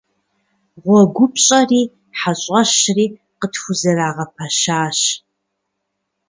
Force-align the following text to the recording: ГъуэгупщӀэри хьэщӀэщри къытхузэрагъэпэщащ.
ГъуэгупщӀэри 0.83 1.81
хьэщӀэщри 2.17 3.05
къытхузэрагъэпэщащ. 3.39 4.99